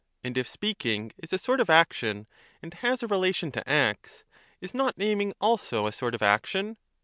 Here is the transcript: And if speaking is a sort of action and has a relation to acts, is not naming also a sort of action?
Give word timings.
And 0.23 0.35
if 0.35 0.47
speaking 0.47 1.11
is 1.19 1.31
a 1.31 1.37
sort 1.37 1.59
of 1.59 1.69
action 1.69 2.25
and 2.59 2.73
has 2.73 3.03
a 3.03 3.07
relation 3.07 3.51
to 3.51 3.69
acts, 3.69 4.23
is 4.59 4.73
not 4.73 4.97
naming 4.97 5.35
also 5.39 5.85
a 5.85 5.91
sort 5.91 6.15
of 6.15 6.23
action? 6.23 6.77